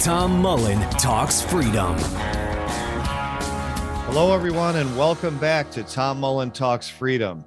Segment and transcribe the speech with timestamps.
[0.00, 1.96] Tom Mullen Talks Freedom.
[4.06, 7.44] Hello, everyone, and welcome back to Tom Mullen Talks Freedom.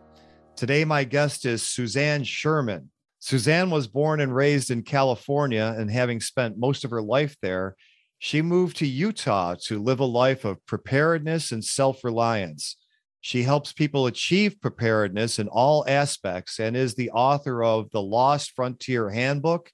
[0.57, 2.91] Today, my guest is Suzanne Sherman.
[3.19, 7.77] Suzanne was born and raised in California, and having spent most of her life there,
[8.19, 12.75] she moved to Utah to live a life of preparedness and self reliance.
[13.22, 18.52] She helps people achieve preparedness in all aspects and is the author of The Lost
[18.57, 19.72] Frontier Handbook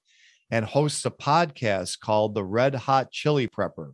[0.50, 3.92] and hosts a podcast called The Red Hot Chilly Prepper.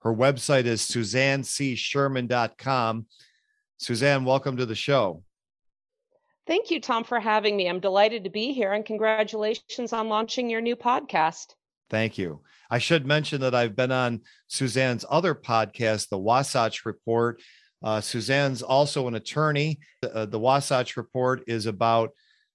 [0.00, 3.06] Her website is suzannecsherman.com.
[3.78, 5.22] Suzanne, welcome to the show.
[6.46, 7.68] Thank you, Tom, for having me.
[7.68, 11.54] I'm delighted to be here and congratulations on launching your new podcast.
[11.90, 12.40] Thank you.
[12.70, 17.40] I should mention that I've been on Suzanne's other podcast, The Wasatch Report.
[17.82, 19.78] Uh, Suzanne's also an attorney.
[20.02, 22.10] Uh, the Wasatch Report is about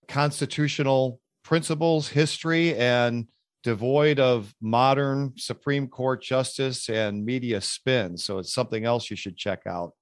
[0.08, 3.28] constitutional principles, history, and
[3.64, 8.18] devoid of modern Supreme Court justice and media spin.
[8.18, 9.94] So it's something else you should check out.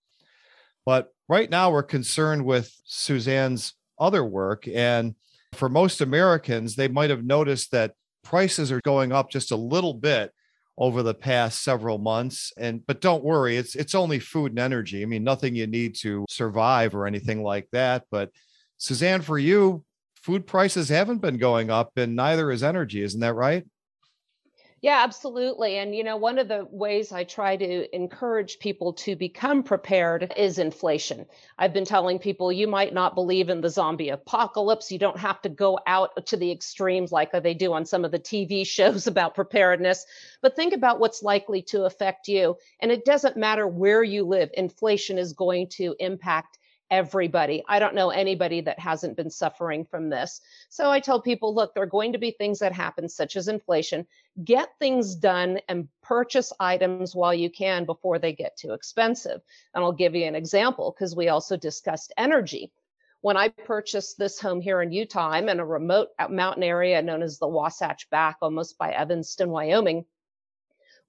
[0.85, 4.67] But right now, we're concerned with Suzanne's other work.
[4.67, 5.15] And
[5.53, 9.93] for most Americans, they might have noticed that prices are going up just a little
[9.93, 10.31] bit
[10.77, 15.03] over the past several months and but don't worry it's it's only food and energy
[15.03, 18.31] i mean nothing you need to survive or anything like that but
[18.77, 19.83] suzanne for you
[20.29, 23.01] food prices haven't been going up and neither is energy.
[23.01, 23.65] Isn't that right?
[24.79, 25.77] Yeah, absolutely.
[25.77, 30.31] And, you know, one of the ways I try to encourage people to become prepared
[30.37, 31.25] is inflation.
[31.57, 34.91] I've been telling people you might not believe in the zombie apocalypse.
[34.91, 38.11] You don't have to go out to the extremes like they do on some of
[38.11, 40.05] the TV shows about preparedness,
[40.43, 42.55] but think about what's likely to affect you.
[42.79, 46.59] And it doesn't matter where you live, inflation is going to impact
[46.91, 47.63] everybody.
[47.67, 50.41] I don't know anybody that hasn't been suffering from this.
[50.69, 53.47] So I tell people, look, there are going to be things that happen, such as
[53.47, 54.07] inflation.
[54.43, 59.41] Get things done and purchase items while you can before they get too expensive.
[59.73, 62.71] And I'll give you an example because we also discussed energy.
[63.21, 67.01] When I purchased this home here in Utah, I'm in a remote uh, mountain area
[67.01, 70.05] known as the Wasatch Back, almost by Evanston, Wyoming.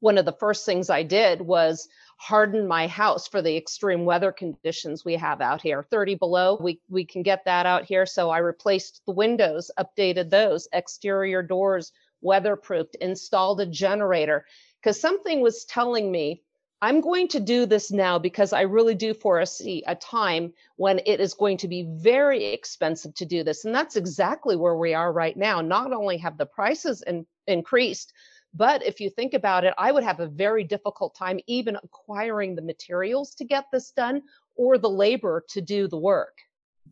[0.01, 1.89] One of the first things I did was
[2.20, 5.82] harden my house for the extreme weather conditions we have out here.
[5.82, 8.04] 30 below we we can get that out here.
[8.04, 11.92] So i replaced the windows updated those exterior doors
[12.22, 14.44] weatherproofed installed a generator.
[14.78, 16.42] Because something was telling me
[16.82, 21.20] i'm going to do this now because i really do foresee a time when it
[21.20, 23.64] is going to be very expensive to do this.
[23.64, 25.62] And that's exactly where we are right now.
[25.62, 28.12] Not only have the prices in, increased
[28.55, 32.55] but if you think about it, I would have a very difficult time even acquiring
[32.55, 34.22] the materials to get this done
[34.56, 36.37] or the labor to do the work.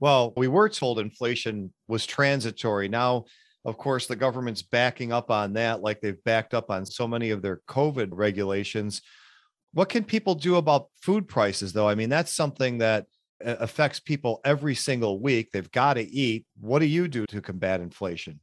[0.00, 2.88] Well, we were told inflation was transitory.
[2.88, 3.24] Now,
[3.64, 7.30] of course, the government's backing up on that, like they've backed up on so many
[7.30, 9.02] of their COVID regulations.
[9.72, 11.88] What can people do about food prices, though?
[11.88, 13.06] I mean, that's something that
[13.44, 15.50] uh, affects people every single week.
[15.52, 16.46] They've got to eat.
[16.60, 18.40] What do you do to combat inflation?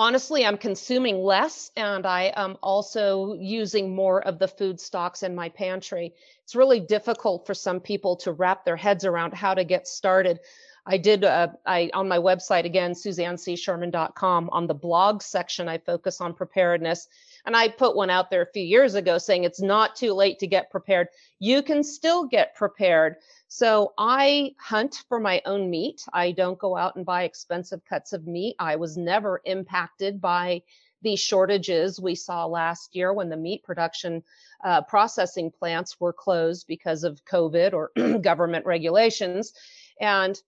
[0.00, 5.34] Honestly, I'm consuming less and I am also using more of the food stocks in
[5.34, 6.14] my pantry.
[6.42, 10.40] It's really difficult for some people to wrap their heads around how to get started.
[10.86, 14.48] I did uh, I on my website again, SuzanneCSherman.com.
[14.50, 17.06] On the blog section, I focus on preparedness.
[17.44, 20.38] And I put one out there a few years ago saying it's not too late
[20.38, 21.08] to get prepared.
[21.38, 23.16] You can still get prepared.
[23.52, 26.06] So I hunt for my own meat.
[26.12, 28.54] I don't go out and buy expensive cuts of meat.
[28.60, 30.62] I was never impacted by
[31.02, 34.22] the shortages we saw last year when the meat production
[34.62, 39.52] uh, processing plants were closed because of COVID or government regulations.
[40.00, 40.40] And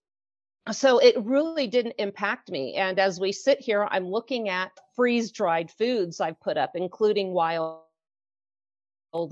[0.71, 2.75] so it really didn't impact me.
[2.75, 7.33] And as we sit here, I'm looking at freeze dried foods I've put up, including
[7.33, 7.81] wild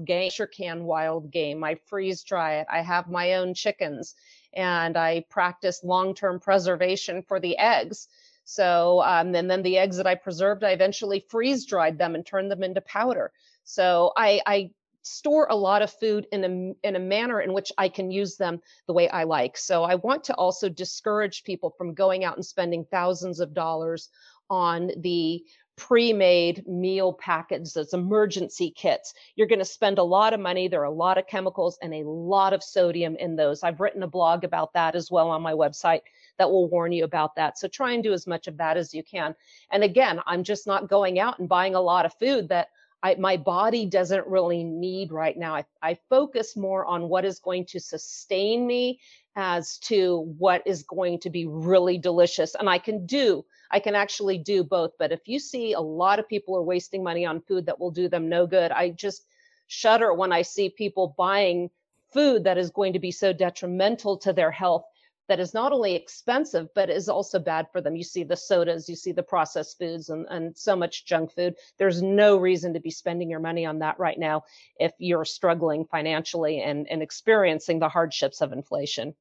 [0.04, 1.64] game, sure can wild game.
[1.64, 2.66] I freeze dry it.
[2.70, 4.14] I have my own chickens
[4.52, 8.08] and I practice long term preservation for the eggs.
[8.44, 12.26] So, um, and then the eggs that I preserved, I eventually freeze dried them and
[12.26, 13.32] turned them into powder.
[13.64, 14.70] So I, I
[15.02, 18.36] store a lot of food in a in a manner in which I can use
[18.36, 19.56] them the way I like.
[19.56, 24.10] So I want to also discourage people from going out and spending thousands of dollars
[24.50, 25.44] on the
[25.80, 29.14] pre-made meal packets, those emergency kits.
[29.34, 30.68] You're going to spend a lot of money.
[30.68, 33.62] There are a lot of chemicals and a lot of sodium in those.
[33.62, 36.02] I've written a blog about that as well on my website
[36.36, 37.58] that will warn you about that.
[37.58, 39.34] So try and do as much of that as you can.
[39.72, 42.68] And again, I'm just not going out and buying a lot of food that
[43.02, 45.54] I, my body doesn't really need right now.
[45.54, 49.00] I, I focus more on what is going to sustain me
[49.36, 52.54] as to what is going to be really delicious.
[52.54, 54.92] And I can do, I can actually do both.
[54.98, 57.90] But if you see a lot of people are wasting money on food that will
[57.90, 59.24] do them no good, I just
[59.66, 61.70] shudder when I see people buying
[62.12, 64.84] food that is going to be so detrimental to their health
[65.30, 67.94] that is not only expensive but is also bad for them.
[67.94, 71.54] You see the sodas, you see the processed foods, and, and so much junk food.
[71.78, 74.42] There's no reason to be spending your money on that right now
[74.80, 79.14] if you're struggling financially and, and experiencing the hardships of inflation.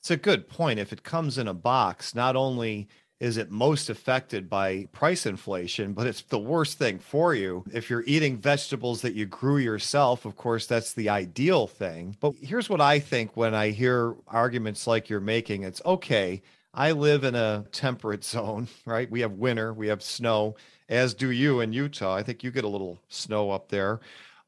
[0.00, 0.80] It's a good point.
[0.80, 2.88] If it comes in a box, not only
[3.20, 7.64] is it most affected by price inflation, but it's the worst thing for you.
[7.72, 12.16] If you're eating vegetables that you grew yourself, of course, that's the ideal thing.
[12.20, 16.42] But here's what I think when I hear arguments like you're making it's okay,
[16.72, 19.10] I live in a temperate zone, right?
[19.10, 20.56] We have winter, we have snow,
[20.88, 22.14] as do you in Utah.
[22.14, 24.00] I think you get a little snow up there.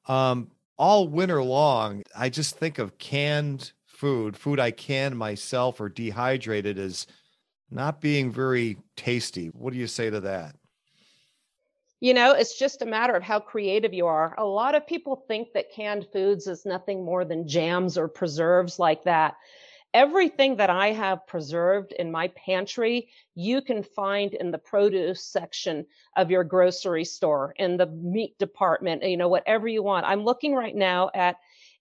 [0.07, 5.89] Um, all winter long, I just think of canned food, food I can myself or
[5.89, 7.07] dehydrated as
[7.71, 9.49] not being very tasty.
[9.49, 10.57] What do you say to that?
[12.01, 14.35] You know, it's just a matter of how creative you are.
[14.39, 18.79] A lot of people think that canned foods is nothing more than jams or preserves
[18.79, 19.37] like that.
[19.93, 25.85] Everything that I have preserved in my pantry, you can find in the produce section
[26.17, 30.07] of your grocery store, in the meat department, you know, whatever you want.
[30.07, 31.37] I'm looking right now at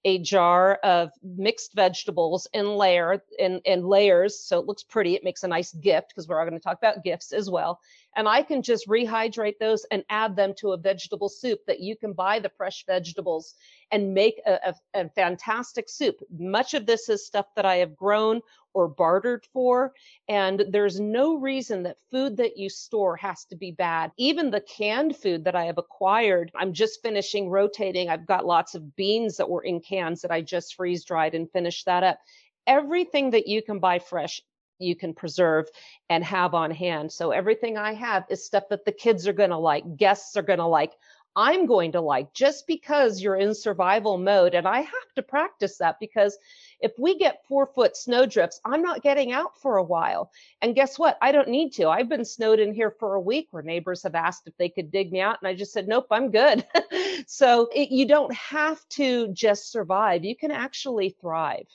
[0.05, 5.15] a jar of mixed vegetables in layer in, in layers so it looks pretty.
[5.15, 7.81] It makes a nice gift because we're all going to talk about gifts as well.
[8.15, 11.95] And i can just rehydrate those and add them to a vegetable soup that you
[11.95, 13.55] can buy the fresh vegetables
[13.91, 16.17] and make a, a, a fantastic soup.
[16.37, 18.41] Much of this is stuff that i have grown
[18.79, 19.93] or bartered for.
[20.29, 24.11] And there's no reason that food that you store has to be bad.
[24.17, 28.09] Even the canned food that I have acquired, I'm just finishing rotating.
[28.09, 31.51] I've got lots of beans that were in cans that I just freeze dried and
[31.51, 32.19] finished that up.
[32.65, 34.41] Everything that you can buy fresh,
[34.79, 35.67] you can preserve
[36.09, 37.11] and have on hand.
[37.11, 40.41] So everything I have is stuff that the kids are going to like, guests are
[40.41, 40.93] going to like.
[41.35, 44.55] I'm going to like just because you're in survival mode.
[44.55, 46.37] And I have to practice that because
[46.79, 50.31] if we get four foot snow drifts, I'm not getting out for a while.
[50.61, 51.17] And guess what?
[51.21, 51.89] I don't need to.
[51.89, 54.91] I've been snowed in here for a week where neighbors have asked if they could
[54.91, 55.37] dig me out.
[55.41, 56.65] And I just said, nope, I'm good.
[57.27, 61.67] so it, you don't have to just survive, you can actually thrive.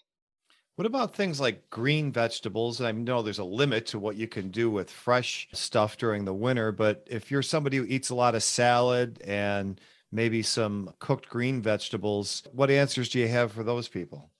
[0.77, 2.81] What about things like green vegetables?
[2.81, 6.35] I know there's a limit to what you can do with fresh stuff during the
[6.35, 11.29] winter, but if you're somebody who eats a lot of salad and maybe some cooked
[11.29, 14.33] green vegetables, what answers do you have for those people?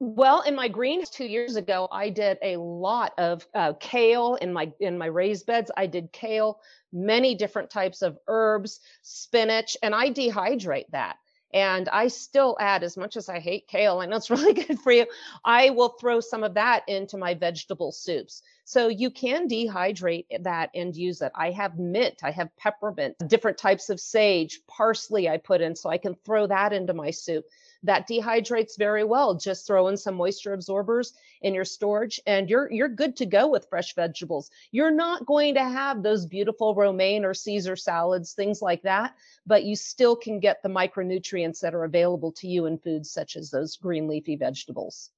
[0.00, 4.52] Well, in my greens two years ago, I did a lot of uh, kale in
[4.52, 5.72] my in my raised beds.
[5.76, 6.60] I did kale,
[6.92, 11.16] many different types of herbs, spinach, and I dehydrate that.
[11.52, 14.78] And I still add, as much as I hate kale, I know it's really good
[14.78, 15.06] for you.
[15.44, 18.42] I will throw some of that into my vegetable soups.
[18.64, 21.32] So you can dehydrate that and use it.
[21.34, 25.90] I have mint, I have peppermint, different types of sage, parsley I put in, so
[25.90, 27.46] I can throw that into my soup
[27.82, 29.34] that dehydrates very well.
[29.34, 33.48] Just throw in some moisture absorbers in your storage and you're you're good to go
[33.48, 34.50] with fresh vegetables.
[34.72, 39.14] You're not going to have those beautiful romaine or Caesar salads, things like that,
[39.46, 43.36] but you still can get the micronutrients that are available to you in foods such
[43.36, 45.10] as those green leafy vegetables.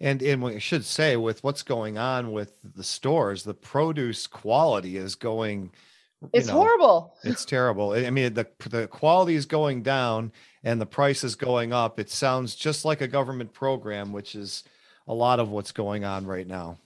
[0.00, 4.96] And and we should say with what's going on with the stores, the produce quality
[4.96, 5.72] is going
[6.32, 7.14] It's know, horrible.
[7.22, 7.92] It's terrible.
[7.92, 11.98] I mean, the the quality is going down and the price is going up.
[11.98, 14.64] It sounds just like a government program, which is
[15.06, 16.78] a lot of what's going on right now.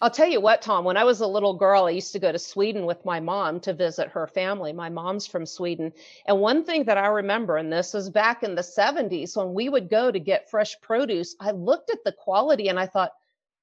[0.00, 2.30] I'll tell you what, Tom, when I was a little girl, I used to go
[2.30, 4.72] to Sweden with my mom to visit her family.
[4.72, 5.92] My mom's from Sweden.
[6.26, 9.70] And one thing that I remember, and this is back in the 70s, when we
[9.70, 13.12] would go to get fresh produce, I looked at the quality and I thought,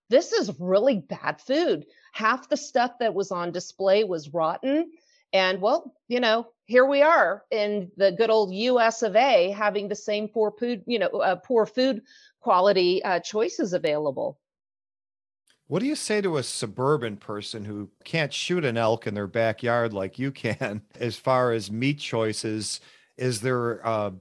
[0.10, 1.86] this is really bad food.
[2.12, 4.92] Half the stuff that was on display was rotten.
[5.34, 9.90] And well, you know, here we are in the good old US of A having
[9.90, 12.02] the same poor food, you know, uh, poor food
[12.40, 14.40] quality uh, choices available.
[15.68, 19.28] What do you say to a suburban person who can't shoot an elk in their
[19.28, 22.80] backyard like you can as far as meat choices?
[23.18, 24.14] Is there a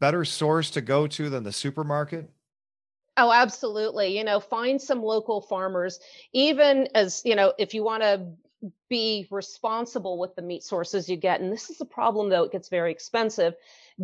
[0.00, 2.30] better source to go to than the supermarket?
[3.18, 4.16] Oh, absolutely.
[4.16, 6.00] You know, find some local farmers,
[6.32, 8.28] even as, you know, if you want to
[8.88, 11.40] be responsible with the meat sources you get.
[11.40, 13.54] And this is a problem, though, it gets very expensive.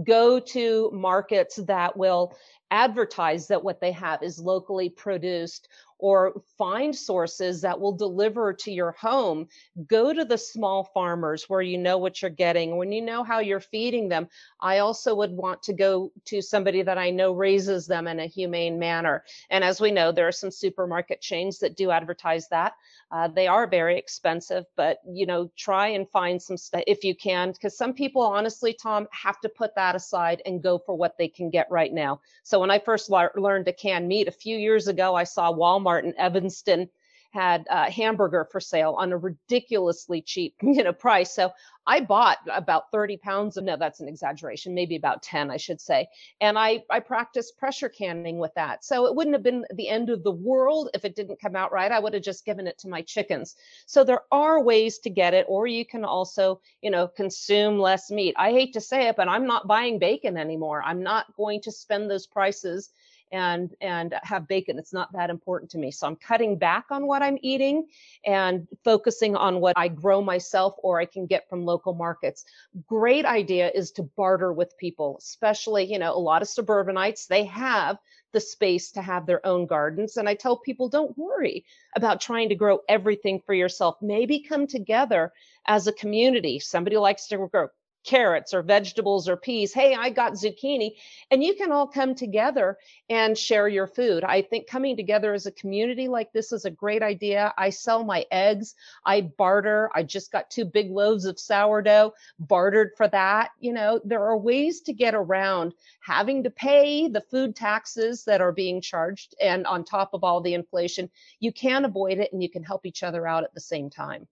[0.05, 2.37] Go to markets that will
[2.71, 8.71] advertise that what they have is locally produced or find sources that will deliver to
[8.71, 9.49] your home.
[9.87, 13.41] Go to the small farmers where you know what you're getting, when you know how
[13.41, 14.29] you're feeding them.
[14.61, 18.27] I also would want to go to somebody that I know raises them in a
[18.27, 19.25] humane manner.
[19.51, 22.75] And as we know, there are some supermarket chains that do advertise that.
[23.11, 27.15] Uh, they are very expensive, but you know, try and find some stuff if you
[27.15, 31.17] can, because some people, honestly, Tom, have to put that aside and go for what
[31.17, 32.21] they can get right now.
[32.43, 35.53] So when I first la- learned to can meat a few years ago, I saw
[35.53, 36.91] Walmart in Evanston
[37.31, 41.33] had a hamburger for sale on a ridiculously cheap you know price.
[41.35, 41.53] So
[41.87, 45.81] i bought about 30 pounds of no that's an exaggeration maybe about 10 i should
[45.81, 46.09] say.
[46.41, 48.85] And i i practiced pressure canning with that.
[48.85, 51.73] So it wouldn't have been the end of the world if it didn't come out
[51.73, 51.93] right.
[51.93, 53.57] I would have just given it to my chickens.
[53.87, 58.11] So there are ways to get it or you can also you know consume less
[58.11, 58.35] meat.
[58.39, 60.83] I hate to say it but i'm not buying bacon anymore.
[60.83, 62.91] I'm not going to spend those prices
[63.33, 65.91] and and have bacon it's not that important to me.
[65.91, 67.87] So i'm cutting back on what i'm eating
[68.25, 72.45] and focusing on what i grow myself or i can get from local markets.
[72.87, 77.45] Great idea is to barter with people especially you know a lot of suburbanites they
[77.45, 77.99] have
[78.33, 80.17] the space to have their own gardens.
[80.17, 81.65] And i tell people don't worry
[81.97, 83.97] about trying to grow everything for yourself.
[84.03, 85.33] Maybe come together
[85.67, 86.59] as a community.
[86.59, 87.69] Somebody likes to grow
[88.09, 89.75] carrots or vegetables or peas.
[89.75, 90.93] Hey, I got zucchini.
[91.31, 92.79] And you can all come together
[93.11, 94.25] and share your food.
[94.25, 97.53] I think coming together as a community like this is a great idea.
[97.59, 98.75] I sell my eggs,
[99.05, 99.91] I barter.
[99.95, 103.51] I just got two big loaves of sourdough, bartered for that.
[103.61, 108.41] You know, there are ways to get around having to pay the food taxes that
[108.41, 109.35] are being charged.
[109.39, 111.11] And on top of all the inflation,
[111.41, 114.27] you can avoid it and you can help each other out at the same time.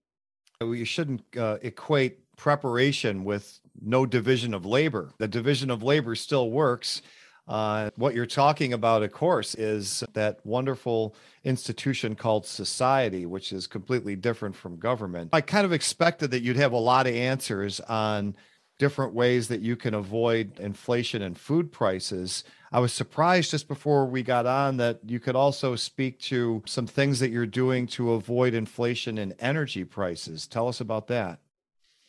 [0.62, 5.12] You shouldn't uh, equate preparation with no division of labor.
[5.18, 7.02] The division of labor still works.
[7.48, 11.14] Uh, what you're talking about, of course, is that wonderful
[11.44, 15.30] institution called society, which is completely different from government.
[15.32, 18.34] I kind of expected that you'd have a lot of answers on
[18.78, 22.44] different ways that you can avoid inflation and food prices.
[22.72, 26.86] I was surprised just before we got on that you could also speak to some
[26.86, 30.46] things that you're doing to avoid inflation and energy prices.
[30.46, 31.38] Tell us about that.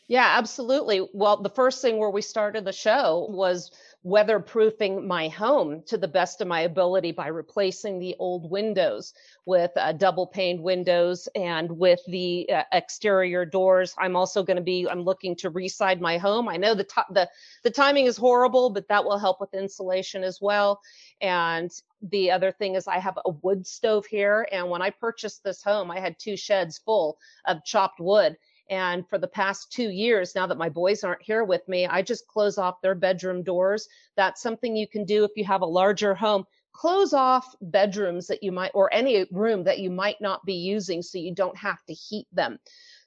[0.09, 1.05] Yeah, absolutely.
[1.13, 3.71] Well, the first thing where we started the show was
[4.05, 9.13] weatherproofing my home to the best of my ability by replacing the old windows
[9.45, 13.93] with uh, double paned windows and with the uh, exterior doors.
[13.97, 16.47] I'm also going to be I'm looking to reside my home.
[16.47, 17.29] I know the to- the
[17.63, 20.79] the timing is horrible, but that will help with insulation as well.
[21.19, 21.69] And
[22.01, 25.63] the other thing is I have a wood stove here and when I purchased this
[25.63, 28.37] home, I had two sheds full of chopped wood
[28.69, 32.01] and for the past two years, now that my boys aren't here with me, I
[32.01, 33.87] just close off their bedroom doors.
[34.15, 36.45] That's something you can do if you have a larger home.
[36.73, 41.01] Close off bedrooms that you might, or any room that you might not be using
[41.01, 42.59] so you don't have to heat them.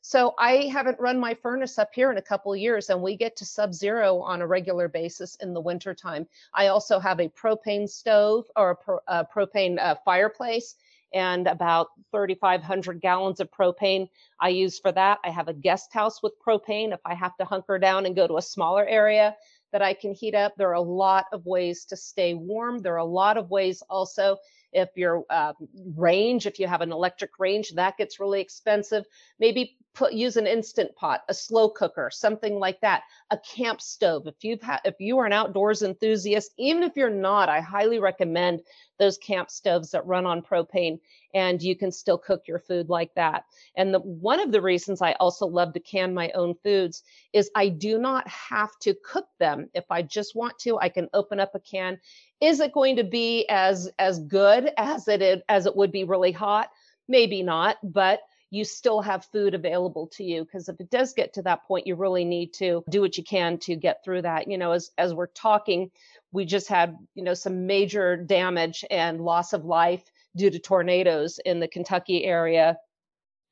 [0.03, 3.37] So I haven't run my furnace up here in a couple years and we get
[3.37, 6.27] to sub zero on a regular basis in the wintertime.
[6.55, 10.75] I also have a propane stove or a, pro, a propane uh, fireplace
[11.13, 14.09] and about 3,500 gallons of propane
[14.41, 15.19] I use for that.
[15.25, 18.27] I have a guest house with propane if I have to hunker down and go
[18.27, 19.37] to a smaller area
[19.73, 20.55] that I can heat up.
[20.57, 22.79] There are a lot of ways to stay warm.
[22.79, 24.39] There are a lot of ways also
[24.73, 25.53] If your uh,
[25.97, 29.05] range, if you have an electric range, that gets really expensive.
[29.39, 33.03] Maybe put use an instant pot, a slow cooker, something like that.
[33.31, 34.27] A camp stove.
[34.27, 37.99] If you've had, if you are an outdoors enthusiast, even if you're not, I highly
[37.99, 38.63] recommend
[38.99, 41.01] those camp stoves that run on propane
[41.35, 43.45] and you can still cook your food like that.
[43.77, 47.51] And the, one of the reasons I also love to can my own foods is
[47.55, 49.69] I do not have to cook them.
[49.75, 51.99] If I just want to, I can open up a can.
[52.41, 56.33] Is it going to be as as good as it as it would be really
[56.33, 56.71] hot?
[57.09, 58.21] Maybe not, but
[58.51, 61.87] you still have food available to you because if it does get to that point
[61.87, 64.51] you really need to do what you can to get through that.
[64.51, 65.91] You know as as we're talking
[66.33, 70.03] we just had you know some major damage and loss of life
[70.37, 72.77] due to tornadoes in the Kentucky area.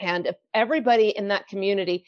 [0.01, 2.05] And if everybody in that community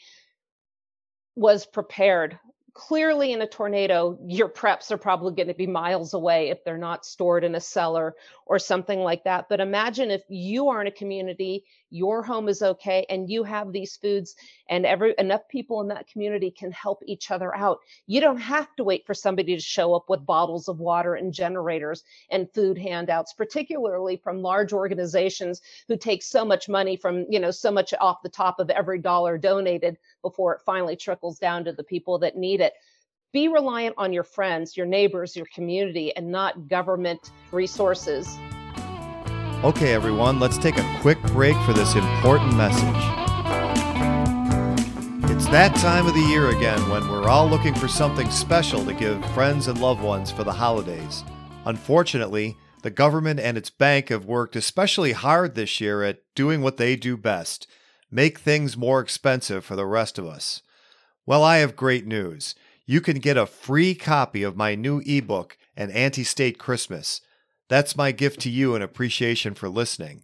[1.35, 2.39] was prepared
[2.73, 6.77] clearly in a tornado, your preps are probably going to be miles away if they're
[6.77, 9.47] not stored in a cellar or something like that.
[9.49, 13.71] But imagine if you are in a community, your home is okay, and you have
[13.71, 14.35] these foods,
[14.69, 17.79] and every enough people in that community can help each other out.
[18.07, 21.33] You don't have to wait for somebody to show up with bottles of water and
[21.33, 27.39] generators and food handouts, particularly from large organizations who take so much money from, you
[27.39, 31.65] know, so much off the top of every dollar donated before it finally trickles down
[31.65, 32.73] to the people that need it.
[33.33, 38.37] Be reliant on your friends, your neighbors, your community, and not government resources.
[39.63, 42.81] Okay, everyone, let's take a quick break for this important message.
[45.31, 48.93] It's that time of the year again when we're all looking for something special to
[48.93, 51.23] give friends and loved ones for the holidays.
[51.65, 56.77] Unfortunately, the government and its bank have worked especially hard this year at doing what
[56.77, 57.67] they do best
[58.11, 60.61] make things more expensive for the rest of us.
[61.25, 62.55] Well, I have great news.
[62.85, 67.21] You can get a free copy of my new ebook, An Anti State Christmas.
[67.69, 70.23] That's my gift to you in appreciation for listening.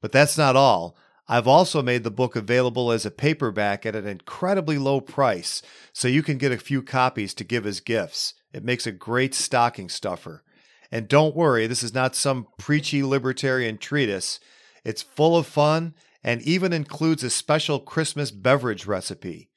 [0.00, 0.96] But that's not all.
[1.28, 5.60] I've also made the book available as a paperback at an incredibly low price,
[5.92, 8.32] so you can get a few copies to give as gifts.
[8.52, 10.42] It makes a great stocking stuffer.
[10.90, 14.40] And don't worry, this is not some preachy libertarian treatise.
[14.84, 19.47] It's full of fun and even includes a special Christmas beverage recipe.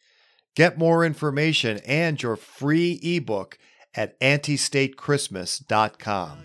[0.55, 3.57] Get more information and your free ebook
[3.95, 6.37] at antistatechristmas.com.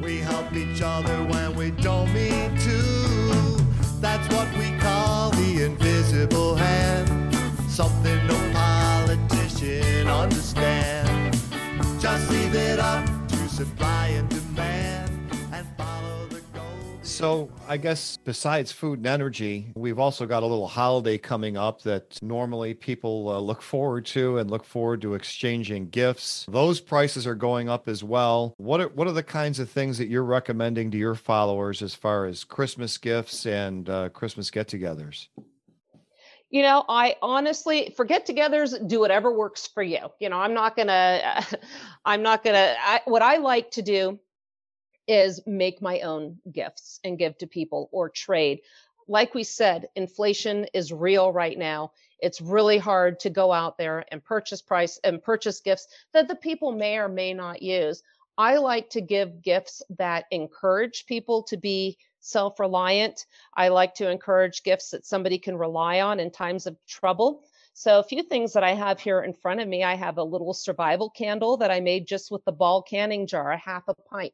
[0.00, 2.78] We help each other when we don't mean to.
[4.00, 7.34] That's what we call the invisible hand.
[7.68, 11.42] Something no politician understands.
[12.00, 14.31] Just leave it up to supply and.
[17.22, 21.80] So, I guess besides food and energy, we've also got a little holiday coming up
[21.82, 26.44] that normally people uh, look forward to and look forward to exchanging gifts.
[26.50, 28.54] Those prices are going up as well.
[28.56, 31.94] What are, what are the kinds of things that you're recommending to your followers as
[31.94, 35.28] far as Christmas gifts and uh, Christmas get togethers?
[36.50, 40.76] you know i honestly for get-togethers do whatever works for you you know i'm not
[40.76, 41.42] gonna
[42.04, 44.20] i'm not gonna I, what i like to do
[45.06, 48.60] is make my own gifts and give to people or trade.
[49.08, 51.92] Like we said, inflation is real right now.
[52.20, 56.36] It's really hard to go out there and purchase price and purchase gifts that the
[56.36, 58.02] people may or may not use.
[58.38, 63.26] I like to give gifts that encourage people to be self reliant.
[63.54, 67.42] I like to encourage gifts that somebody can rely on in times of trouble.
[67.74, 70.24] So, a few things that I have here in front of me I have a
[70.24, 73.94] little survival candle that I made just with the ball canning jar, a half a
[73.94, 74.32] pint.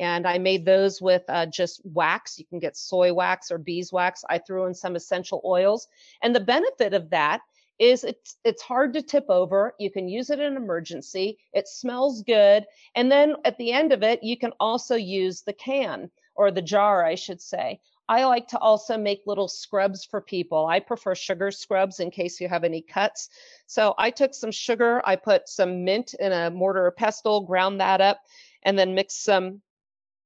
[0.00, 2.38] And I made those with uh, just wax.
[2.38, 4.24] You can get soy wax or beeswax.
[4.28, 5.86] I threw in some essential oils.
[6.22, 7.42] And the benefit of that
[7.78, 9.74] is it's it's hard to tip over.
[9.78, 11.38] You can use it in an emergency.
[11.52, 12.64] It smells good.
[12.94, 16.62] And then at the end of it, you can also use the can or the
[16.62, 17.80] jar, I should say.
[18.08, 20.66] I like to also make little scrubs for people.
[20.66, 23.28] I prefer sugar scrubs in case you have any cuts.
[23.66, 27.80] So I took some sugar, I put some mint in a mortar or pestle, ground
[27.80, 28.20] that up,
[28.62, 29.62] and then mixed some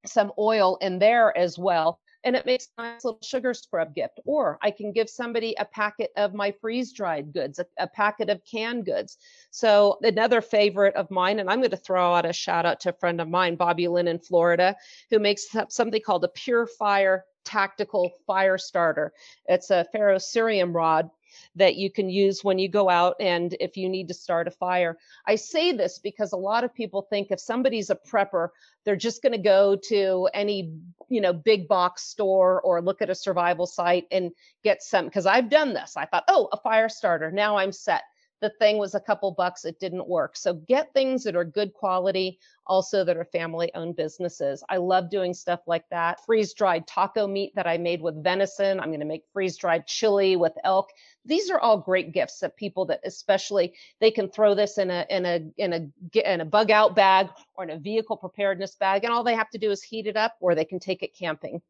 [0.06, 2.00] some oil in there as well.
[2.24, 4.18] And it makes a nice little sugar scrub gift.
[4.24, 8.30] Or I can give somebody a packet of my freeze dried goods, a, a, packet
[8.30, 9.18] of canned goods.
[9.50, 12.90] So, another favorite of mine, and I'm going to throw out a shout out to
[12.90, 14.74] a friend of mine, Bobby Lynn in Florida,
[15.10, 19.12] who makes something called a Pure Fire Tactical Fire Starter.
[19.46, 21.10] It's a ferrocerium rod
[21.57, 24.51] that you can use when you go out and if you need to start a
[24.51, 24.99] fire.
[25.27, 28.49] I say this because a lot of people think if somebody's a prepper,
[28.85, 30.73] they're just going to go to any,
[31.09, 35.27] you know, big box store or look at a survival site and get some because
[35.27, 35.97] I've done this.
[35.97, 37.31] I thought, "Oh, a fire starter.
[37.31, 38.03] Now I'm set."
[38.44, 40.37] the thing was a couple bucks, it didn't work.
[40.37, 44.62] So get things that are good quality, also that are family owned businesses.
[44.68, 46.23] I love doing stuff like that.
[46.27, 48.81] Freeze dried taco meat that I made with venison.
[48.81, 50.90] I'm going to make freeze dried chili with elk.
[51.24, 55.06] These are all great gifts that people that especially they can throw this in a
[55.08, 59.04] in a in a in a bug out bag or in a vehicle preparedness bag
[59.04, 61.16] and all they have to do is heat it up or they can take it
[61.16, 61.62] camping.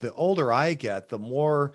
[0.00, 1.72] The older I get, the more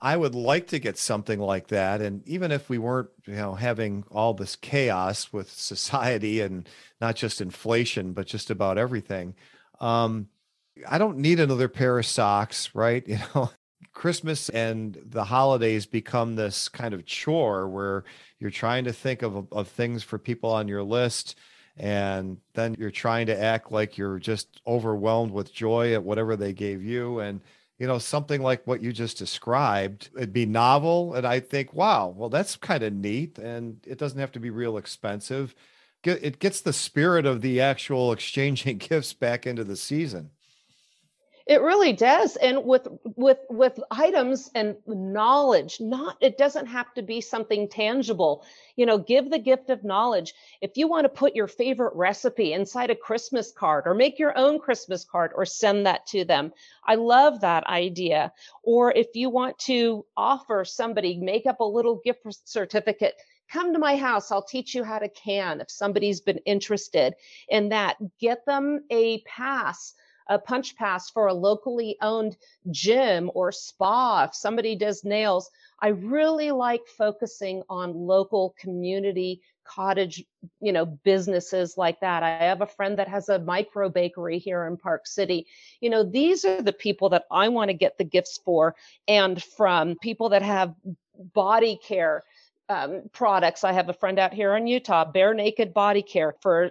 [0.00, 2.00] I would like to get something like that.
[2.00, 6.68] And even if we weren't, you know, having all this chaos with society and
[7.00, 9.34] not just inflation, but just about everything,
[9.80, 10.28] um,
[10.88, 13.06] I don't need another pair of socks, right?
[13.08, 13.50] You know,
[13.92, 18.04] Christmas and the holidays become this kind of chore where
[18.38, 21.36] you're trying to think of, of things for people on your list.
[21.76, 26.52] And then you're trying to act like you're just overwhelmed with joy at whatever they
[26.52, 27.20] gave you.
[27.20, 27.40] And
[27.78, 31.14] you know, something like what you just described, it'd be novel.
[31.14, 33.38] And I think, wow, well, that's kind of neat.
[33.38, 35.54] And it doesn't have to be real expensive.
[36.02, 40.30] It gets the spirit of the actual exchanging gifts back into the season.
[41.48, 42.36] It really does.
[42.36, 48.44] And with with with items and knowledge, not it doesn't have to be something tangible.
[48.76, 50.34] You know, give the gift of knowledge.
[50.60, 54.36] If you want to put your favorite recipe inside a Christmas card or make your
[54.36, 56.52] own Christmas card or send that to them.
[56.84, 58.30] I love that idea.
[58.62, 63.14] Or if you want to offer somebody make up a little gift certificate
[63.50, 64.30] come to my house.
[64.30, 67.14] I'll teach you how to can if somebody's been interested
[67.48, 67.96] in that.
[68.20, 69.94] Get them a pass
[70.28, 72.36] a punch pass for a locally owned
[72.70, 80.24] gym or spa, if somebody does nails, I really like focusing on local community cottage,
[80.60, 82.22] you know, businesses like that.
[82.22, 85.46] I have a friend that has a micro bakery here in Park City.
[85.80, 88.74] You know, these are the people that I want to get the gifts for
[89.06, 90.74] and from people that have
[91.34, 92.24] body care
[92.68, 93.64] um, products.
[93.64, 96.70] I have a friend out here in Utah, bare naked body care for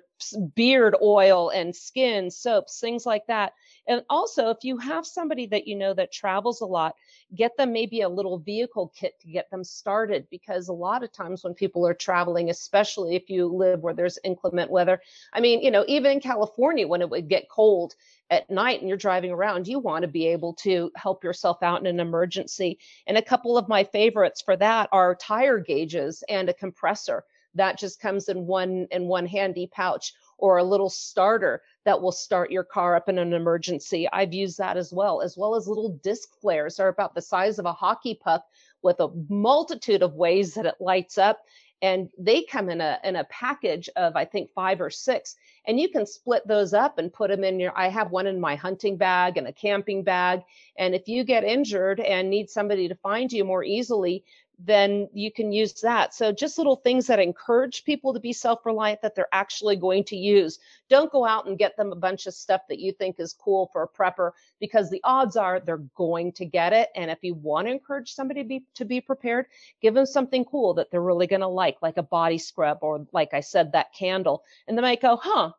[0.55, 3.53] beard oil and skin soaps, things like that.
[3.87, 6.95] And also, if you have somebody that you know that travels a lot,
[7.33, 10.27] get them maybe a little vehicle kit to get them started.
[10.29, 14.19] Because a lot of times when people are traveling, especially if you live where there's
[14.23, 15.01] inclement weather,
[15.33, 17.95] I mean, you know, even in California when it would get cold,
[18.29, 21.79] at night and you're driving around, you want to be able to help yourself out
[21.79, 22.79] in an emergency.
[23.05, 27.23] And a couple of my favorites for that are tire gauges and a compressor
[27.55, 32.11] that just comes in one in one handy pouch or a little starter that will
[32.11, 34.07] start your car up in an emergency.
[34.11, 36.75] I've used that as well, as well as little disc flares.
[36.75, 38.43] They're about the size of a hockey puck
[38.83, 41.39] with a multitude of ways that it lights up
[41.81, 45.35] and they come in a in a package of i think five or six
[45.67, 48.39] and you can split those up and put them in your i have one in
[48.39, 50.41] my hunting bag and a camping bag
[50.77, 54.23] and if you get injured and need somebody to find you more easily
[54.59, 56.13] then you can use that.
[56.13, 60.15] So just little things that encourage people to be self-reliant that they're actually going to
[60.15, 60.59] use.
[60.89, 63.69] Don't go out and get them a bunch of stuff that you think is cool
[63.71, 66.89] for a prepper because the odds are they're going to get it.
[66.95, 69.45] And if you want to encourage somebody to be, to be prepared,
[69.81, 73.05] give them something cool that they're really going to like, like a body scrub or
[73.11, 74.43] like I said, that candle.
[74.67, 75.51] And they might go, huh,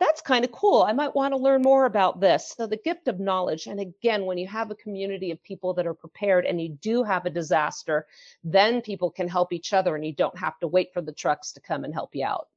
[0.00, 0.82] that's kind of cool.
[0.82, 2.54] I might want to learn more about this.
[2.56, 3.66] So, the gift of knowledge.
[3.66, 7.02] And again, when you have a community of people that are prepared and you do
[7.02, 8.06] have a disaster,
[8.44, 11.52] then people can help each other and you don't have to wait for the trucks
[11.52, 12.48] to come and help you out.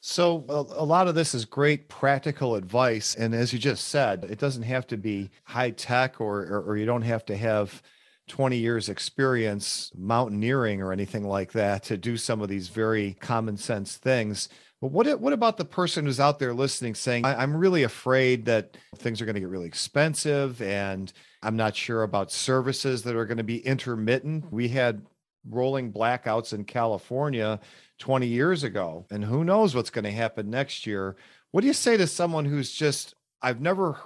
[0.00, 3.14] So, a, lot of this is great practical advice.
[3.14, 6.76] And as you just said, it doesn't have to be high tech or, or, or
[6.76, 7.80] you don't have to have
[8.26, 13.56] 20 years experience mountaineering or anything like that to do some of these very common
[13.56, 14.48] sense things
[14.82, 18.76] but what what about the person who's out there listening saying, I'm really afraid that
[18.96, 23.24] things are going to get really expensive and I'm not sure about services that are
[23.24, 24.52] going to be intermittent.
[24.52, 25.06] We had
[25.48, 27.60] rolling blackouts in California
[28.00, 31.14] 20 years ago, and who knows what's going to happen next year.
[31.52, 33.96] What do you say to someone who's just, I've never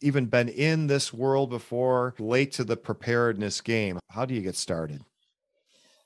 [0.00, 4.00] even been in this world before, late to the preparedness game?
[4.10, 5.04] How do you get started?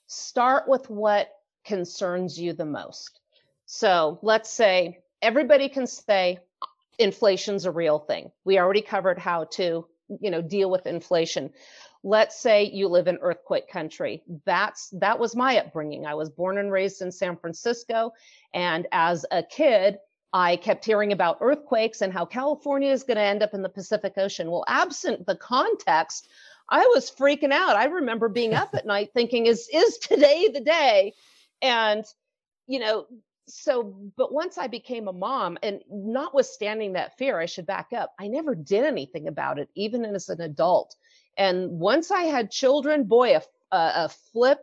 [0.08, 1.30] Start with what
[1.64, 3.20] concerns you the most.
[3.70, 6.38] So let's say everybody can say
[6.98, 8.32] inflation's a real thing.
[8.46, 11.52] We already covered how to, you know, deal with inflation.
[12.02, 14.22] Let's say you live in earthquake country.
[14.46, 16.06] That's that was my upbringing.
[16.06, 18.14] I was born and raised in San Francisco
[18.54, 19.98] and as a kid,
[20.32, 23.68] I kept hearing about earthquakes and how California is going to end up in the
[23.68, 24.50] Pacific Ocean.
[24.50, 26.28] Well, absent the context,
[26.70, 27.76] I was freaking out.
[27.76, 31.12] I remember being up at night thinking, is is today the day?
[31.60, 32.06] And
[32.66, 33.06] you know,
[33.48, 38.14] so but once i became a mom and notwithstanding that fear i should back up
[38.18, 40.94] i never did anything about it even as an adult
[41.36, 43.42] and once i had children boy a,
[43.76, 44.60] a, flip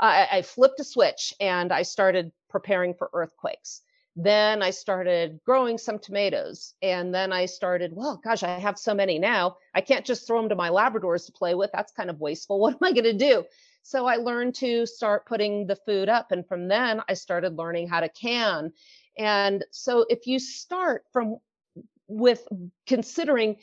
[0.00, 3.82] I, I flipped a switch and I started preparing for earthquakes.
[4.14, 6.74] Then I started growing some tomatoes.
[6.82, 9.56] And then I started, well, gosh, I have so many now.
[9.74, 11.70] I can't just throw them to my Labradors to play with.
[11.72, 12.58] That's kind of wasteful.
[12.60, 13.44] What am I going to do?
[13.82, 16.32] So I learned to start putting the food up.
[16.32, 18.72] And from then I started learning how to can.
[19.18, 21.36] And so if you start from
[22.08, 22.46] with
[22.86, 23.56] considering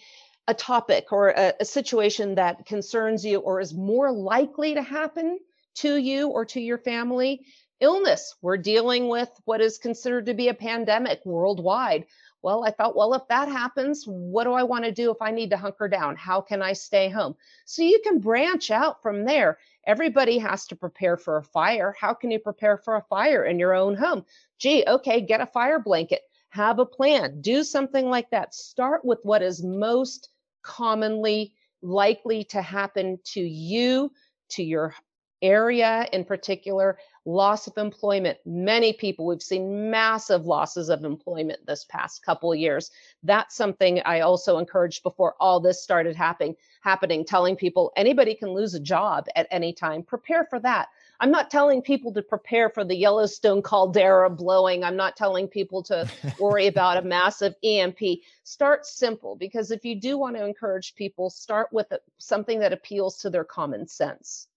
[0.48, 5.40] a topic or a, a situation that concerns you or is more likely to happen
[5.76, 7.46] to you or to your family,
[7.80, 8.36] illness.
[8.42, 12.06] We're dealing with what is considered to be a pandemic worldwide.
[12.42, 15.32] Well, I thought, well, if that happens, what do I want to do if I
[15.32, 16.16] need to hunker down?
[16.16, 17.36] How can I stay home?
[17.66, 19.58] So you can branch out from there.
[19.86, 21.96] Everybody has to prepare for a fire.
[22.00, 24.26] How can you prepare for a fire in your own home?
[24.58, 28.56] Gee, okay, get a fire blanket, have a plan, do something like that.
[28.56, 30.30] Start with what is most
[30.62, 34.12] commonly likely to happen to you,
[34.50, 34.94] to your
[35.42, 38.38] area in particular, loss of employment.
[38.46, 42.92] Many people, we've seen massive losses of employment this past couple years.
[43.24, 48.50] That's something I also encouraged before all this started happening, happening, telling people anybody can
[48.50, 50.04] lose a job at any time.
[50.04, 50.90] Prepare for that.
[51.22, 54.84] I'm not telling people to prepare for the Yellowstone caldera blowing.
[54.84, 58.00] I'm not telling people to worry about a massive EMP.
[58.44, 63.18] Start simple because if you do want to encourage people, start with something that appeals
[63.18, 64.48] to their common sense.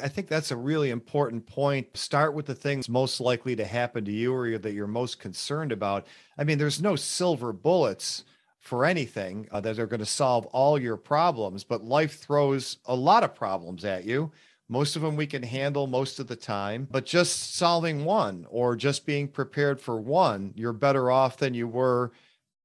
[0.00, 1.96] I think that's a really important point.
[1.96, 5.72] Start with the things most likely to happen to you or that you're most concerned
[5.72, 6.06] about.
[6.38, 8.24] I mean, there's no silver bullets
[8.58, 12.94] for anything uh, that are going to solve all your problems, but life throws a
[12.94, 14.30] lot of problems at you.
[14.68, 18.76] Most of them we can handle most of the time, but just solving one or
[18.76, 22.12] just being prepared for one, you're better off than you were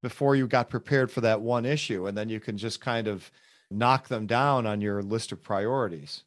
[0.01, 2.05] before you got prepared for that one issue.
[2.05, 3.29] And then you can just kind of
[3.69, 6.23] knock them down on your list of priorities.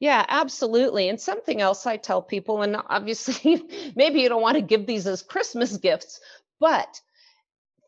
[0.00, 1.08] Yeah, absolutely.
[1.10, 5.06] And something else I tell people, and obviously, maybe you don't want to give these
[5.06, 6.20] as Christmas gifts,
[6.58, 7.00] but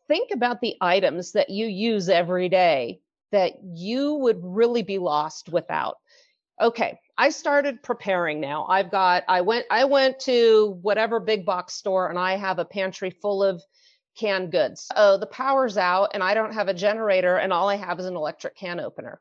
[0.07, 5.49] think about the items that you use every day that you would really be lost
[5.49, 5.97] without.
[6.61, 8.67] Okay, I started preparing now.
[8.69, 12.65] I've got I went I went to whatever big box store and I have a
[12.65, 13.63] pantry full of
[14.17, 14.87] canned goods.
[14.95, 18.05] Oh, the power's out and I don't have a generator and all I have is
[18.05, 19.19] an electric can opener.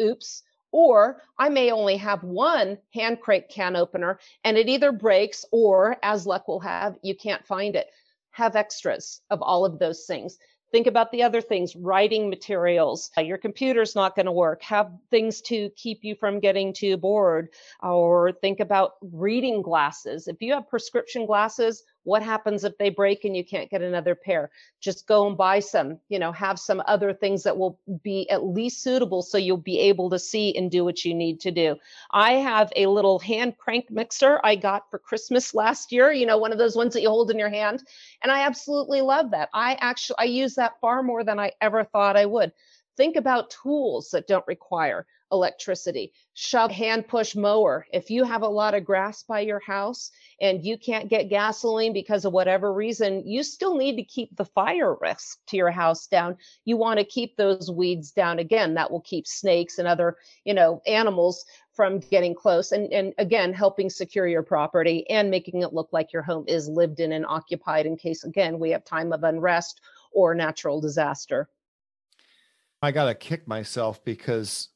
[0.00, 0.42] Oops.
[0.72, 5.96] Or I may only have one hand crank can opener and it either breaks or,
[6.02, 7.88] as luck will have, you can't find it.
[8.30, 10.38] Have extras of all of those things.
[10.70, 13.10] Think about the other things, writing materials.
[13.18, 14.62] Your computer's not going to work.
[14.62, 17.50] Have things to keep you from getting too bored.
[17.82, 20.28] Or think about reading glasses.
[20.28, 24.14] If you have prescription glasses, what happens if they break and you can't get another
[24.14, 24.50] pair?
[24.80, 28.44] Just go and buy some, you know, have some other things that will be at
[28.44, 31.76] least suitable so you'll be able to see and do what you need to do.
[32.10, 36.38] I have a little hand crank mixer I got for Christmas last year, you know,
[36.38, 37.82] one of those ones that you hold in your hand.
[38.22, 39.48] And I absolutely love that.
[39.54, 42.52] I actually, I use that far more than I ever thought I would.
[42.96, 46.12] Think about tools that don't require electricity.
[46.34, 47.86] Shove hand push mower.
[47.92, 51.92] If you have a lot of grass by your house and you can't get gasoline
[51.92, 56.06] because of whatever reason, you still need to keep the fire risk to your house
[56.06, 56.36] down.
[56.64, 58.74] You want to keep those weeds down again.
[58.74, 63.52] That will keep snakes and other, you know, animals from getting close and, and again
[63.52, 67.24] helping secure your property and making it look like your home is lived in and
[67.24, 69.80] occupied in case again we have time of unrest
[70.12, 71.48] or natural disaster.
[72.82, 74.68] I got to kick myself because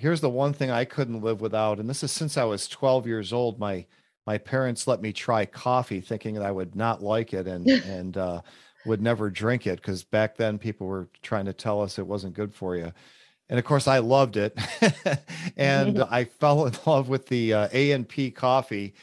[0.00, 3.06] here's the one thing I couldn't live without, and this is since I was 12
[3.06, 3.58] years old.
[3.58, 3.84] My
[4.26, 8.16] my parents let me try coffee, thinking that I would not like it and and
[8.16, 8.40] uh,
[8.86, 12.34] would never drink it because back then people were trying to tell us it wasn't
[12.34, 12.92] good for you.
[13.50, 14.56] And of course, I loved it,
[15.56, 18.94] and I fell in love with the uh, A and P coffee.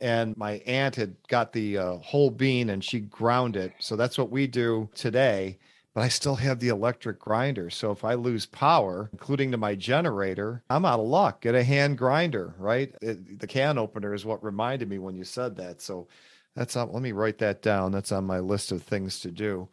[0.00, 3.72] And my aunt had got the uh, whole bean and she ground it.
[3.80, 5.58] So that's what we do today
[5.98, 7.70] but I still have the electric grinder.
[7.70, 11.40] So if I lose power, including to my generator, I'm out of luck.
[11.40, 12.94] Get a hand grinder, right?
[13.02, 15.82] It, the can opener is what reminded me when you said that.
[15.82, 16.06] So
[16.54, 17.90] that's on, let me write that down.
[17.90, 19.70] That's on my list of things to do.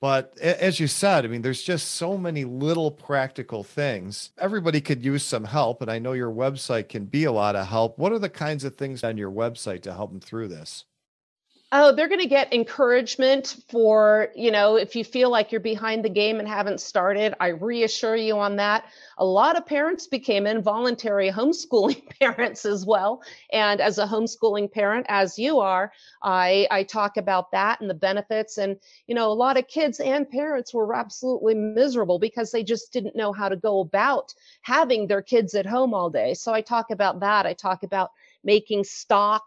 [0.00, 4.30] But as you said, I mean, there's just so many little practical things.
[4.38, 7.66] Everybody could use some help, and I know your website can be a lot of
[7.66, 7.98] help.
[7.98, 10.86] What are the kinds of things on your website to help them through this?
[11.78, 16.02] Oh, they're going to get encouragement for, you know, if you feel like you're behind
[16.02, 18.86] the game and haven't started, I reassure you on that.
[19.18, 23.22] A lot of parents became involuntary homeschooling parents as well.
[23.52, 27.94] And as a homeschooling parent, as you are, I, I talk about that and the
[27.94, 28.56] benefits.
[28.56, 32.90] And, you know, a lot of kids and parents were absolutely miserable because they just
[32.90, 36.32] didn't know how to go about having their kids at home all day.
[36.32, 37.44] So I talk about that.
[37.44, 38.12] I talk about
[38.46, 39.42] making stock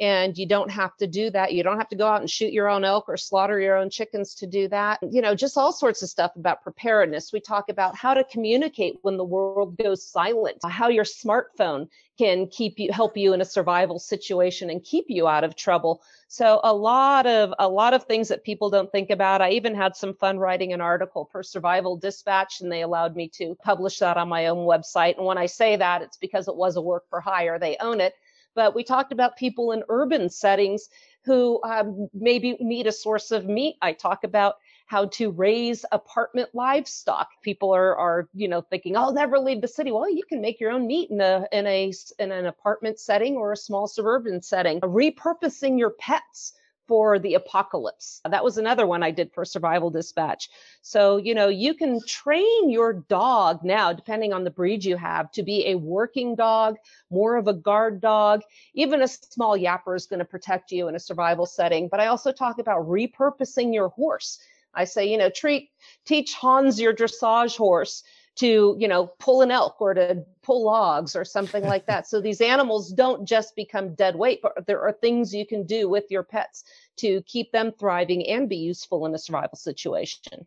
[0.00, 1.52] and you don't have to do that.
[1.52, 3.90] You don't have to go out and shoot your own elk or slaughter your own
[3.90, 4.98] chickens to do that.
[5.08, 7.32] You know, just all sorts of stuff about preparedness.
[7.32, 11.88] We talk about how to communicate when the world goes silent, how your smartphone
[12.18, 16.00] can keep you help you in a survival situation and keep you out of trouble.
[16.28, 19.42] So a lot of a lot of things that people don't think about.
[19.42, 23.28] I even had some fun writing an article for Survival Dispatch and they allowed me
[23.34, 25.16] to publish that on my own website.
[25.16, 27.58] And when I say that, it's because it was a work for hire.
[27.58, 28.14] They own it
[28.54, 30.88] but we talked about people in urban settings
[31.24, 33.76] who um, maybe need a source of meat.
[33.80, 37.28] I talk about how to raise apartment livestock.
[37.42, 39.90] People are, are, you know, thinking, I'll never leave the city.
[39.90, 43.36] Well, you can make your own meat in a, in a, in an apartment setting
[43.36, 44.80] or a small suburban setting.
[44.80, 46.52] Repurposing your pets
[46.86, 48.20] for the apocalypse.
[48.28, 50.48] That was another one I did for Survival Dispatch.
[50.82, 55.30] So, you know, you can train your dog now, depending on the breed you have,
[55.32, 56.76] to be a working dog,
[57.10, 58.42] more of a guard dog.
[58.74, 61.88] Even a small yapper is going to protect you in a survival setting.
[61.88, 64.38] But I also talk about repurposing your horse.
[64.74, 65.70] I say, you know, treat,
[66.04, 68.02] teach Hans your dressage horse
[68.36, 72.06] to you know pull an elk or to pull logs or something like that.
[72.06, 75.88] So these animals don't just become dead weight but there are things you can do
[75.88, 76.64] with your pets
[76.96, 80.46] to keep them thriving and be useful in a survival situation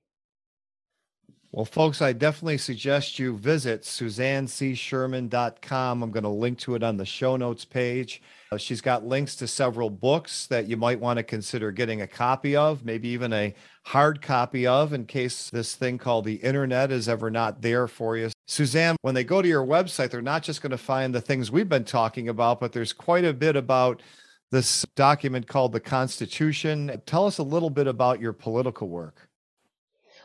[1.53, 6.03] well, folks, I definitely suggest you visit SuzanneCSherman.com.
[6.03, 8.21] I'm going to link to it on the show notes page.
[8.51, 12.07] Uh, she's got links to several books that you might want to consider getting a
[12.07, 13.53] copy of, maybe even a
[13.85, 18.17] hard copy of, in case this thing called the internet is ever not there for
[18.17, 18.29] you.
[18.47, 21.49] Suzanne, when they go to your website, they're not just going to find the things
[21.49, 24.03] we've been talking about, but there's quite a bit about
[24.51, 27.01] this document called the Constitution.
[27.05, 29.26] Tell us a little bit about your political work.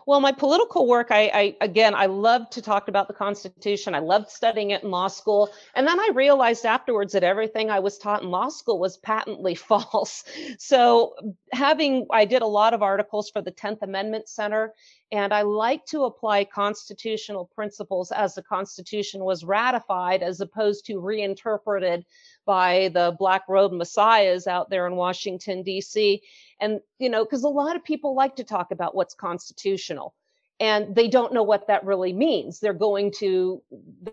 [0.06, 3.94] Well, my political work, I, I, again, I love to talk about the Constitution.
[3.94, 5.50] I loved studying it in law school.
[5.74, 9.54] And then I realized afterwards that everything I was taught in law school was patently
[9.70, 10.24] false.
[10.58, 11.14] So
[11.52, 14.74] having, I did a lot of articles for the 10th Amendment Center,
[15.12, 21.00] and I like to apply constitutional principles as the Constitution was ratified as opposed to
[21.00, 22.06] reinterpreted
[22.46, 26.22] by the black robe messiahs out there in Washington, D.C.
[26.60, 30.14] And, you know, because a lot of people like to talk about what's constitutional
[30.62, 32.60] and they don't know what that really means.
[32.60, 33.60] They're going to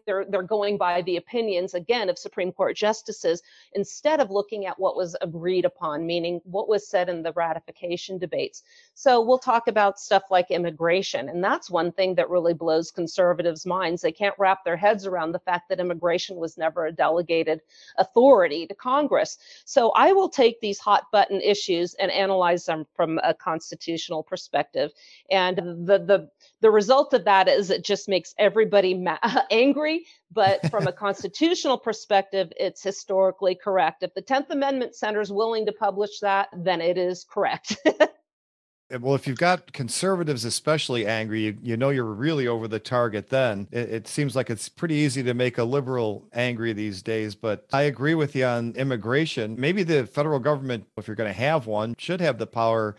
[0.08, 4.80] they're they're going by the opinions again of supreme court justices instead of looking at
[4.80, 8.64] what was agreed upon meaning what was said in the ratification debates.
[8.96, 13.68] So we'll talk about stuff like immigration and that's one thing that really blows conservatives
[13.68, 14.02] minds.
[14.02, 17.62] They can't wrap their heads around the fact that immigration was never a delegated
[18.00, 19.38] authority to congress.
[19.66, 24.92] So i will take these hot button issues and analyze them from a constitutional perspective.
[25.30, 26.30] And the the
[26.62, 29.18] the result of that is it just makes everybody ma-
[29.52, 30.06] angry.
[30.32, 34.04] But from a constitutional perspective, it's historically correct.
[34.04, 37.78] If the 10th Amendment Center is willing to publish that, then it is correct.
[39.00, 43.30] well, if you've got conservatives especially angry, you, you know you're really over the target
[43.30, 43.68] then.
[43.72, 47.66] It, it, seems like it's pretty easy to make a liberal angry these days, but
[47.72, 49.56] I agree with you on immigration.
[49.60, 52.96] Maybe the federal government, if you're going to have one, should have the power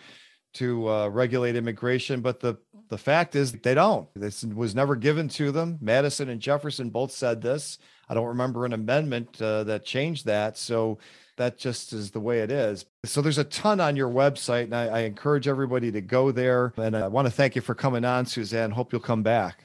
[0.53, 2.57] to uh, regulate immigration, but the
[2.91, 4.09] the fact is they don't.
[4.15, 5.79] This was never given to them.
[5.81, 7.79] Madison and Jefferson both said this.
[8.09, 10.59] I don't remember an amendment uh, that changed that.
[10.59, 10.99] So
[11.37, 12.85] that just is the way it is.
[13.05, 16.75] So there's a ton on your website, and I, I encourage everybody to go there.
[16.77, 18.73] And I want to thank you for coming on, Suzanne.
[18.73, 19.65] Hope you'll come back.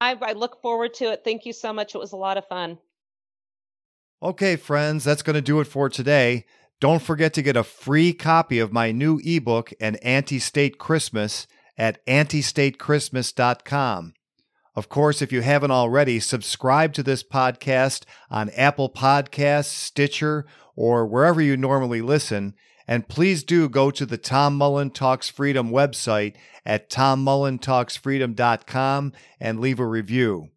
[0.00, 1.22] I, I look forward to it.
[1.24, 1.94] Thank you so much.
[1.94, 2.78] It was a lot of fun.
[4.22, 6.44] Okay, friends, that's going to do it for today.
[6.80, 11.48] Don't forget to get a free copy of my new ebook, An Anti State Christmas,
[11.78, 14.14] at antistatechristmas.com.
[14.74, 20.44] Of course, if you haven't already, subscribe to this podcast on Apple Podcasts, Stitcher,
[20.76, 22.54] or wherever you normally listen.
[22.86, 29.80] And please do go to the Tom Mullen Talks Freedom website at tommullentalksfreedom.com and leave
[29.80, 30.50] a review.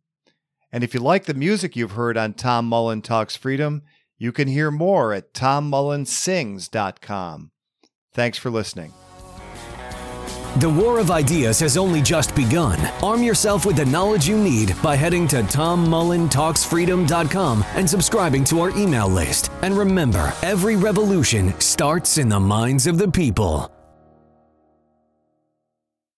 [0.71, 3.81] And if you like the music you've heard on Tom Mullen Talks Freedom,
[4.17, 7.51] you can hear more at tommullensings.com.
[8.13, 8.93] Thanks for listening.
[10.58, 12.78] The war of ideas has only just begun.
[13.02, 18.78] Arm yourself with the knowledge you need by heading to tommullentalksfreedom.com and subscribing to our
[18.78, 19.50] email list.
[19.62, 23.72] And remember, every revolution starts in the minds of the people.